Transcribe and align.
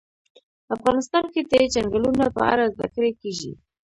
افغانستان 0.75 1.25
کې 1.33 1.41
د 1.51 1.51
چنګلونه 1.73 2.25
په 2.35 2.41
اړه 2.51 2.65
زده 2.73 2.87
کړه 2.93 3.11
کېږي. 3.21 3.51